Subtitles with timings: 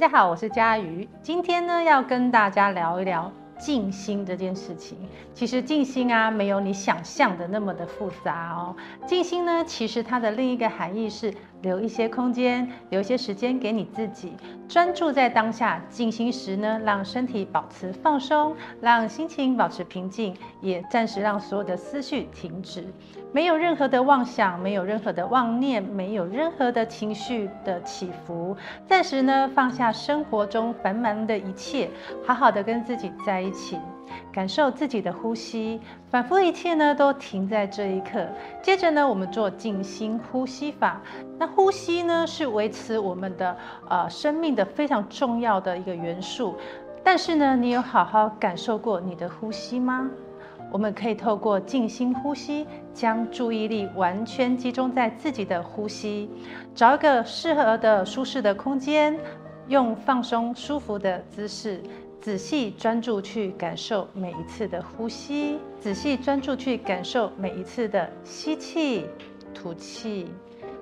[0.00, 3.30] 大家好，我是佳瑜，今天呢要跟大家聊一聊
[3.60, 4.98] 静心这件事情。
[5.32, 8.74] 其实静心啊，没有你想象的那么的复杂哦。
[9.06, 11.32] 静心呢，其实它的另一个含义是。
[11.62, 14.32] 留一些空间，留一些时间给你自己，
[14.66, 15.78] 专注在当下。
[15.90, 22.86] 静心时呢，让身体保持放松，让心情保持平静，也暂时让所有的思绪停止，
[23.30, 28.56] 没有任何的妄想，没有任何的妄念，没有任何的情绪的起伏。
[28.86, 31.90] 暂时呢，放下生活中繁忙的一切，
[32.24, 33.80] 好好的跟自己在一情。
[34.32, 38.26] 感受自己的呼吸，仿佛一切呢都停在这一刻。
[38.62, 41.00] 接着呢，我们做静心呼吸法。
[41.38, 43.56] 那呼吸呢是维持我们的
[43.88, 46.56] 呃生命的非常重要的一个元素。
[47.02, 50.08] 但是呢，你有好好感受过你的呼吸吗？
[50.72, 52.64] 我们可以透过静心呼吸，
[52.94, 56.30] 将注意力完全集中在自己的呼吸，
[56.72, 59.18] 找一个适合的舒适的空间，
[59.66, 61.82] 用放松舒服的姿势。
[62.20, 69.06] 仔细专注去感受每一次的呼吸，仔细专注去感受每一次的吸气、
[69.54, 70.30] 吐气，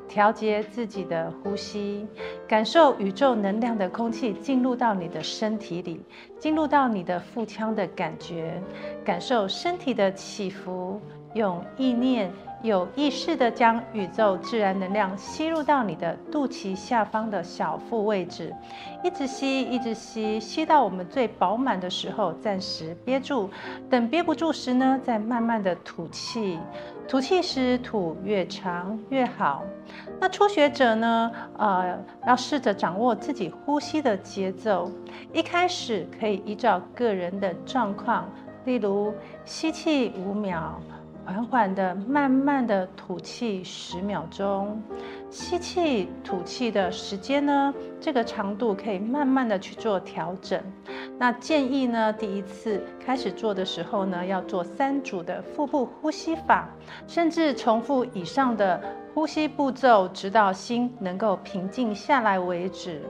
[0.08, 2.06] 调节自己的呼吸，
[2.48, 6.00] 感受宇宙能量的空气进入到你的身体里，
[6.40, 8.60] 进入到你的腹腔的感觉，
[9.04, 11.00] 感受身体的起伏，
[11.34, 12.32] 用意念。
[12.62, 18.52] 有意识地将宇宙自然能量吸入到你的肚脐下方的小腹位置，
[19.04, 23.48] 一直吸，一直吸，吸到我们最饱满的时候，暂时憋住。
[23.88, 26.58] 等憋不住时呢，再慢慢的吐气。
[27.06, 29.62] 吐气时吐越长越好。
[30.20, 34.90] 那初学者呢，呃，要试着掌握自己呼吸的节奏。
[35.32, 38.28] 一开始可以依照个人的状况，
[38.64, 39.14] 例如
[39.44, 40.78] 吸气五秒。
[41.28, 44.82] 缓缓的、慢慢的吐气十秒钟，
[45.28, 50.58] 吸气、吐气的时间呢，这个长度可以慢慢的去做调整。
[51.18, 56.68] 那建议呢，第一次开始做的时候呢，要做三组的腹部呼吸法，
[57.06, 58.80] 甚至重复以上的。
[59.14, 63.02] 呼吸步骤，直到心能够平静下来为止。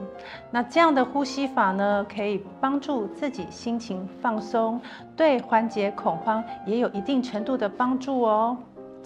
[0.49, 4.81] 那这样的呼吸法呢，可以帮助自己心情放松，
[5.15, 8.57] 对缓解恐慌也有一定程度的帮助哦。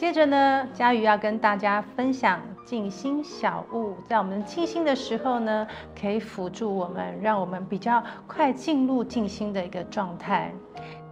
[0.04, 5.66] 接着呢，佳瑜要跟大家分享静心小物，在我们静心的时候呢，
[5.98, 10.54] 可以辅助我们，让我们比较快进入静心的一个状态。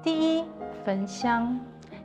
[0.03, 0.44] 第一，
[0.84, 1.57] 焚香，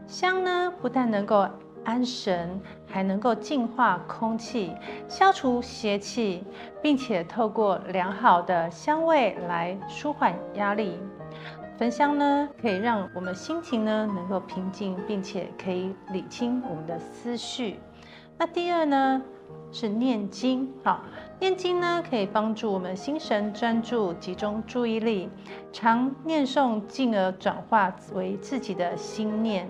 [0.06, 1.48] 香呢不但能够
[1.82, 4.72] 安神，还能够净化空气，
[5.08, 6.44] 消除邪气，
[6.80, 11.00] 并且透过良好的香味来舒缓压力。
[11.78, 17.78] 焚香呢，可以让我们心情呢能够平静，并且可以理清我们的思绪。
[18.38, 19.22] 那第二呢
[19.70, 21.02] 是念经，好，
[21.38, 25.28] 念经呢可以帮助我们心神专注，集中注意力，
[25.70, 29.68] 常念诵，进而转化为自己的心念。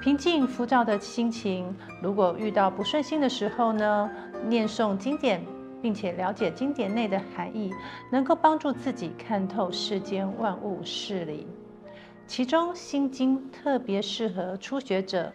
[0.00, 1.72] 平静浮躁的心情，
[2.02, 4.10] 如果遇到不顺心的时候呢，
[4.46, 5.44] 念诵经典，
[5.80, 7.72] 并且了解经典内的含义，
[8.10, 11.46] 能够帮助自己看透世间万物事理。
[12.26, 15.32] 其中《心经》特别适合初学者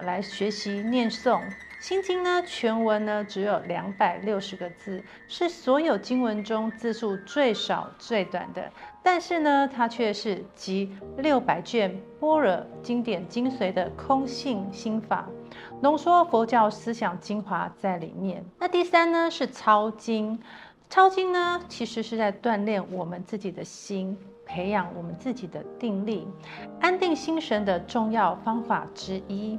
[0.00, 1.40] 来学习念诵。
[1.80, 8.70] 《心经》呢，全文呢只有两百六十个字，是所有经文中字数最少、最短的。
[9.02, 15.28] 但是呢，它却是集六百卷般若经典精髓的空性心法，
[15.80, 18.44] 浓缩佛教思想精华在里面。
[18.58, 20.38] 那第三呢是抄经，
[20.90, 26.26] 抄经呢其实是在锻炼我们自己的心，培养我们自己的定力，
[26.80, 29.58] 安定心神的重要方法之一。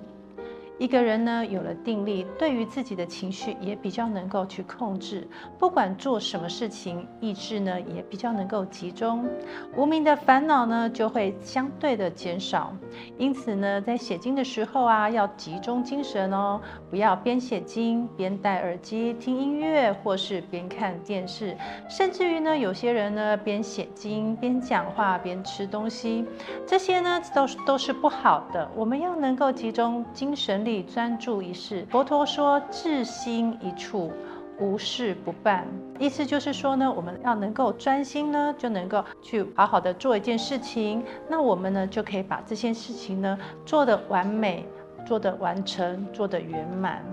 [0.80, 5.28] 一个人呢，有了定力，对于自己的情绪也比较能够去控制，
[5.60, 9.28] 不管做什么事情，意志呢也比较能够集中，
[9.76, 12.74] 无名的烦恼呢就会相对的减少。
[13.18, 21.58] 因此呢，在写经的时候啊，要集中精神哦，不要边写经边戴耳机听音乐，或是边看电视，
[21.90, 26.24] 甚至于呢，有些人呢边写经边讲话边吃东西，
[26.66, 28.72] 这些呢都是都是不好的。
[28.74, 30.69] 我们要能够集中精神。
[30.84, 34.12] 专注一事，佛陀说至心一处，
[34.60, 35.68] 无事不办。
[35.98, 41.04] 意思就是说呢，我们要能够专心呢，就能够去好好的做一件事情。
[41.28, 44.66] 那我们呢，就可以把这件事情呢做得完美，
[45.06, 47.04] 做得完成，做得圆满。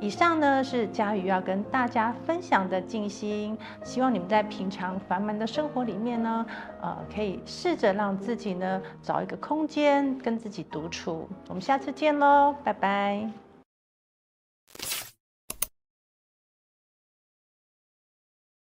[0.00, 6.46] 以上呢是佳瑜要跟大家分享的静心，希望你们在平常繁忙的生活里面呢，
[6.80, 11.28] 呃，可以试着让自己呢找一个空间跟自己独处。
[11.48, 13.47] 我们下次见喽，拜拜。